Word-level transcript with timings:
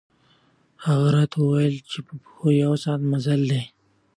هغه 0.85 1.07
راته 1.15 1.37
ووېل 1.41 1.75
چې 1.91 1.99
په 2.05 2.13
پښو 2.21 2.47
یو 2.63 2.73
ساعت 2.83 3.01
مزل 3.11 3.41
دی. 3.51 3.63